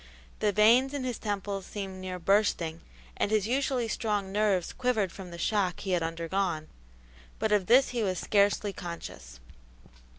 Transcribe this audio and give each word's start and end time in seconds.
The 0.39 0.51
veins 0.51 0.95
in 0.95 1.03
his 1.03 1.19
temples 1.19 1.67
seemed 1.67 1.97
near 2.01 2.17
bursting 2.17 2.81
and 3.17 3.29
his 3.29 3.45
usually 3.47 3.87
strong 3.87 4.31
nerves 4.31 4.73
quivered 4.73 5.11
from 5.11 5.29
the 5.29 5.37
shock 5.37 5.81
he 5.81 5.91
had 5.91 6.01
undergone, 6.01 6.69
but 7.37 7.51
of 7.51 7.67
this 7.67 7.89
he 7.89 8.01
was 8.01 8.17
scarcely 8.17 8.73
conscious. 8.73 9.39